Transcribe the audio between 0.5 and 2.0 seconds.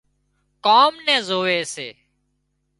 ڪام نين زووي سي